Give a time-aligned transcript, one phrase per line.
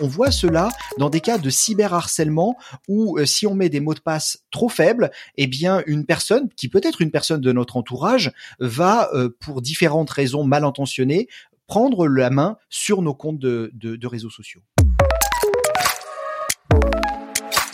[0.00, 2.56] on voit cela dans des cas de cyberharcèlement
[2.88, 6.48] où euh, si on met des mots de passe trop faibles, eh bien une personne
[6.56, 11.28] qui peut être une personne de notre entourage va, euh, pour différentes raisons mal intentionnées,
[11.66, 14.60] prendre la main sur nos comptes de, de réseaux sociaux.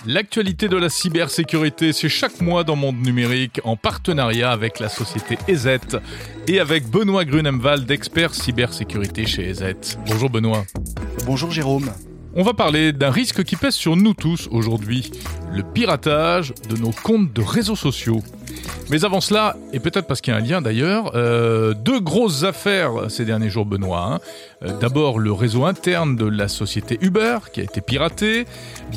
[0.09, 5.37] L'actualité de la cybersécurité, c'est chaque mois dans Monde Numérique en partenariat avec la société
[5.49, 5.81] EZ
[6.47, 9.75] et avec Benoît Grunemwald, expert cybersécurité chez EZ.
[10.07, 10.65] Bonjour Benoît.
[11.27, 11.91] Bonjour Jérôme.
[12.39, 15.11] On va parler d'un risque qui pèse sur nous tous aujourd'hui,
[15.55, 18.23] le piratage de nos comptes de réseaux sociaux.
[18.89, 22.45] Mais avant cela, et peut-être parce qu'il y a un lien d'ailleurs, euh, deux grosses
[22.45, 24.13] affaires ces derniers jours, Benoît.
[24.13, 24.21] Hein.
[24.65, 28.47] Euh, d'abord, le réseau interne de la société Uber qui a été piraté,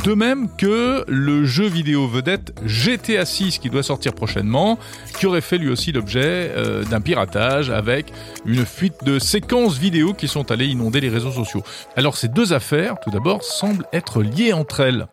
[0.04, 4.78] de même que le jeu vidéo vedette GTA 6 qui doit sortir prochainement,
[5.18, 8.14] qui aurait fait lui aussi l'objet euh, d'un piratage avec
[8.46, 11.64] une fuite de séquences vidéo qui sont allées inonder les réseaux sociaux.
[11.96, 15.08] Alors ces deux affaires, tout d'abord, semblent être liées entre elles.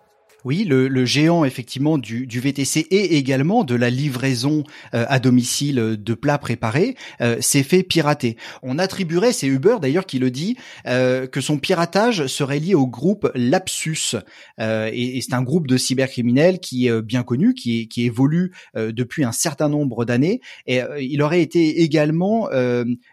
[0.46, 4.62] Oui, le, géant effectivement du, VTC et également de la livraison
[4.95, 8.37] euh, à domicile de plats préparés euh, s'est fait pirater.
[8.62, 12.87] On attribuerait, c'est Uber d'ailleurs qui le dit, euh, que son piratage serait lié au
[12.87, 14.15] groupe Lapsus.
[14.60, 19.32] et, c'est un groupe de cybercriminels qui est bien connu, qui, qui évolue depuis un
[19.32, 20.40] certain nombre d'années.
[20.68, 22.48] Et il aurait été également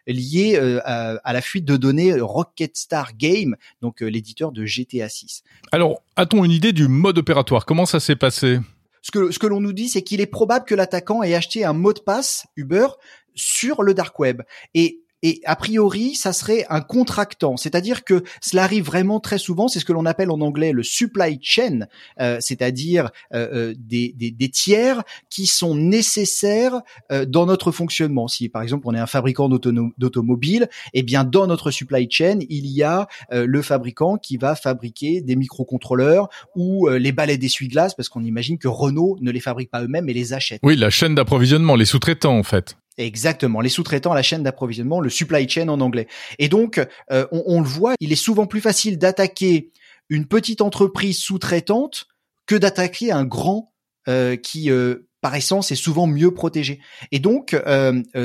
[0.05, 5.41] lié à, à, la fuite de données Rocketstar Game, donc l'éditeur de GTA 6.
[5.71, 7.65] Alors, a-t-on une idée du mode opératoire?
[7.65, 8.59] Comment ça s'est passé?
[9.01, 11.65] Ce que, ce que l'on nous dit, c'est qu'il est probable que l'attaquant ait acheté
[11.65, 12.87] un mot de passe Uber
[13.35, 14.41] sur le dark web.
[14.73, 19.69] Et et a priori, ça serait un contractant, c'est-à-dire que cela arrive vraiment très souvent.
[19.69, 21.87] C'est ce que l'on appelle en anglais le supply chain,
[22.19, 28.27] euh, c'est-à-dire euh, euh des, des, des, tiers qui sont nécessaires euh, dans notre fonctionnement.
[28.27, 32.67] Si par exemple on est un fabricant d'automobile, eh bien dans notre supply chain, il
[32.67, 38.09] y a euh, le fabricant qui va fabriquer des microcontrôleurs ou les balais d'essuie-glace, parce
[38.09, 40.59] qu'on imagine que Renault ne les fabrique pas eux-mêmes, mais les achète.
[40.63, 42.75] Oui, la chaîne d'approvisionnement, les sous-traitants en fait.
[42.97, 46.07] Exactement, les sous-traitants, la chaîne d'approvisionnement, le supply chain en anglais.
[46.37, 49.71] Et donc, euh, on, le voit, il est souvent plus facile d'attaquer
[50.09, 52.05] une petite entreprise sous-traitante
[52.45, 53.73] que d'attaquer un grand
[54.07, 56.81] euh, qui, euh, par essence, est souvent mieux protégé.
[57.11, 57.55] Et donc,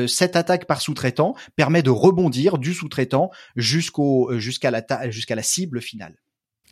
[0.07, 5.81] cette attaque par sous-traitant permet de rebondir du sous-traitant jusqu'au jusqu'à la jusqu'à la cible
[5.81, 6.17] finale.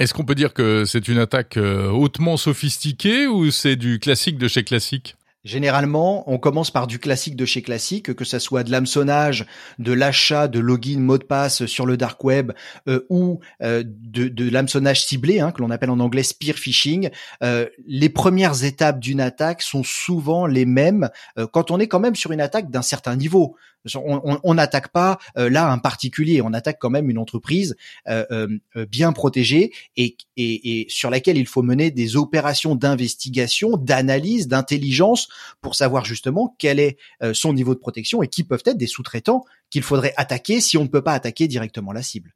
[0.01, 4.49] Est-ce qu'on peut dire que c'est une attaque hautement sophistiquée ou c'est du classique de
[4.49, 5.17] chez classique?
[5.47, 9.47] Généralement, on commence par du classique de chez classique, que ça soit de l'hameçonnage,
[9.79, 12.51] de l'achat de login mot de passe sur le dark web
[12.89, 17.11] euh, ou euh, de, de l'hameçonnage ciblé, hein, que l'on appelle en anglais spear phishing.
[17.45, 21.11] Euh, les premières étapes d'une attaque sont souvent les mêmes
[21.53, 23.55] quand on est quand même sur une attaque d'un certain niveau.
[23.95, 27.77] On n'attaque pas euh, là un particulier, on attaque quand même une entreprise
[28.09, 34.49] euh, euh, bien protégée et, et, sur laquelle il faut mener des opérations d'investigation, d'analyse,
[34.49, 35.29] d'intelligence
[35.61, 36.97] pour savoir justement quel est
[37.33, 40.83] son niveau de protection et qui peuvent être des sous-traitants qu'il faudrait attaquer si on
[40.83, 42.35] ne peut pas attaquer directement la cible.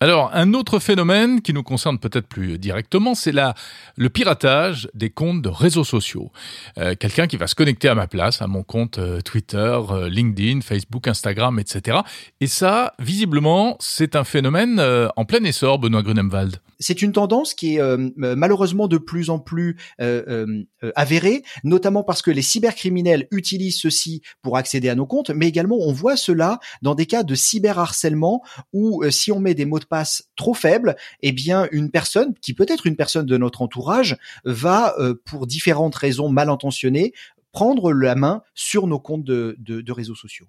[0.00, 3.54] Alors, un autre phénomène qui nous concerne peut-être plus directement, c'est la,
[3.96, 6.30] le piratage des comptes de réseaux sociaux.
[6.78, 9.56] Euh, quelqu'un qui va se connecter à ma place, à mon compte euh, Twitter,
[9.90, 11.98] euh, LinkedIn, Facebook, Instagram, etc.
[12.40, 14.80] Et ça, visiblement, c'est un phénomène
[15.16, 16.58] en plein essor, Benoît Grunemwald.
[16.78, 19.76] C'est une tendance qui est malheureusement de plus en plus
[20.94, 25.76] avérée, notamment parce que les cybercriminels utilisent ceci pour accéder à nos comptes, mais également
[25.80, 28.42] on voit cela dans des cas de cyberharcèlement
[28.72, 32.54] où si on met des mots de passe trop faible, eh bien une personne qui
[32.54, 37.12] peut être une personne de notre entourage va, euh, pour différentes raisons mal intentionnées,
[37.52, 40.46] prendre la main sur nos comptes de réseaux sociaux.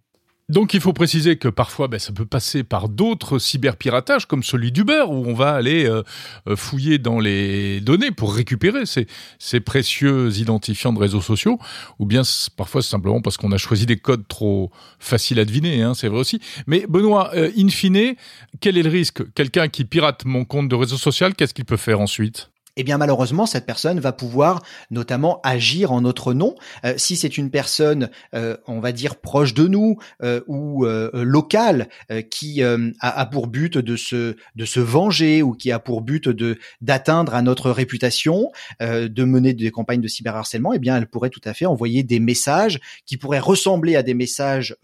[0.49, 4.71] Donc il faut préciser que parfois ben, ça peut passer par d'autres cyberpiratages comme celui
[4.71, 6.01] d'Uber où on va aller euh,
[6.47, 9.05] euh, fouiller dans les données pour récupérer ces,
[9.37, 11.59] ces précieux identifiants de réseaux sociaux
[11.99, 12.23] ou bien
[12.57, 16.19] parfois simplement parce qu'on a choisi des codes trop faciles à deviner, hein, c'est vrai
[16.19, 16.41] aussi.
[16.65, 18.15] Mais Benoît, euh, in fine,
[18.59, 19.21] quel est le risque?
[19.33, 22.48] Quelqu'un qui pirate mon compte de réseau social, qu'est-ce qu'il peut faire ensuite?
[22.75, 26.55] Eh bien malheureusement cette personne va pouvoir notamment agir en notre nom.
[26.85, 31.89] Euh, si c'est une personne, euh, on va dire proche de nous euh, ou locale,
[32.29, 36.57] qui a, pour but de se de se venger ou qui a pour but de
[36.81, 41.41] d'atteindre à notre réputation, de mener des campagnes de cyberharcèlement, eh bien elle pourrait tout
[41.43, 44.75] à fait envoyer des messages qui pourraient ressembler à des messages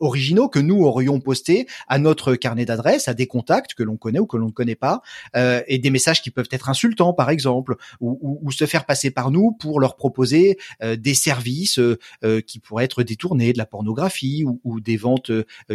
[0.00, 4.18] originaux que nous aurions postés à notre carnet d'adresses, à des contacts que l'on connaît
[4.20, 5.02] ou que l'on ne connaît pas,
[5.34, 9.52] et des messages qui peuvent être insultants par exemple, ou, se faire passer par nous
[9.52, 14.44] pour leur proposer euh, des services euh, euh, qui pourraient être détournés, de la pornographie
[14.64, 15.30] ou, des ventes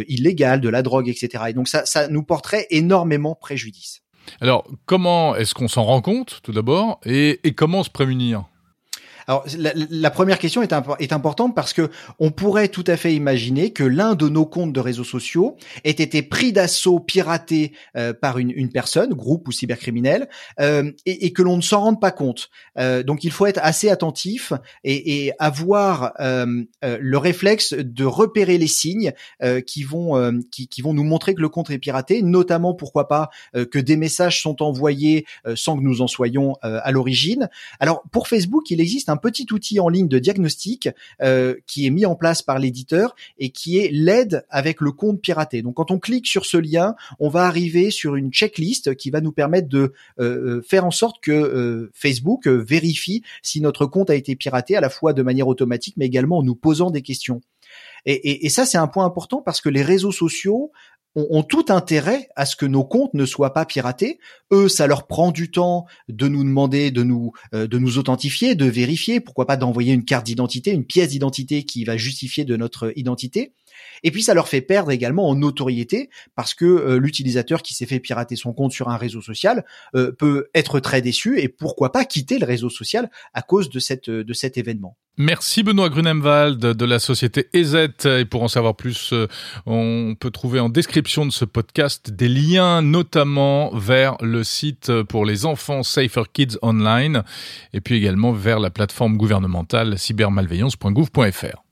[0.08, 1.44] illégales, de la drogue, etc.
[1.48, 4.02] Et donc ça, ça nous porterait énormément préjudice.
[4.40, 8.44] Alors, comment est-ce qu'on s'en rend compte, tout d'abord, et, et comment se prémunir?
[9.28, 9.44] Alors
[9.90, 13.84] la, première question est, est, importante parce que on pourrait tout à fait imaginer que
[13.84, 18.50] l'un de nos comptes de réseaux sociaux ait été pris d'assaut, piraté euh, par une,
[18.50, 20.30] une, personne, groupe ou cybercriminel,
[20.60, 22.48] euh, et, et, que l'on ne s'en rende pas compte.
[22.78, 28.04] Euh, donc il faut être assez attentif et, et avoir euh, euh, le réflexe de
[28.06, 29.12] repérer les signes
[29.66, 33.28] qui vont qui, qui, vont nous montrer que le compte est piraté, notamment pourquoi pas
[33.54, 37.50] que des messages sont envoyés sans que nous en soyons à l'origine.
[37.78, 40.88] Alors pour Facebook, il existe un petit outil en ligne de diagnostic
[41.22, 45.20] euh, qui est mis en place par l'éditeur et qui est l'aide avec le compte
[45.20, 45.62] piraté.
[45.62, 49.20] Donc quand on clique sur ce lien, on va arriver sur une checklist qui va
[49.20, 54.14] nous permettre de euh, euh, faire en sorte que Facebook vérifie si notre compte a
[54.14, 57.40] été piraté à la fois de manière automatique mais également en nous posant des questions.
[58.06, 60.72] Et, ça, c'est un point important parce que les réseaux sociaux
[61.14, 64.18] ont, tout intérêt à ce que nos comptes ne soient pas piratés.
[64.52, 68.54] Eux, ça leur prend du temps de nous demander de nous euh, de nous authentifier,
[68.54, 72.56] de vérifier, pourquoi pas d'envoyer une carte d'identité, une pièce d'identité qui va justifier de
[72.56, 73.52] notre identité.
[74.02, 77.86] Et puis ça leur fait perdre également en notoriété parce que euh, l'utilisateur qui s'est
[77.86, 79.64] fait pirater son compte sur un réseau social
[79.94, 83.78] euh, peut être très déçu et pourquoi pas quitter le réseau social à cause de
[83.78, 84.96] cette de cet événement.
[85.20, 87.88] Merci Benoît Grunemwald de la société EZ.
[88.04, 89.26] Et pour en savoir plus, euh,
[89.66, 95.26] on peut trouver en description de ce podcast des liens notamment vers le site pour
[95.26, 97.24] les enfants Safer Kids Online
[97.72, 101.67] et puis également vers la plateforme gouvernementale cybermalveillance.gouv.fr.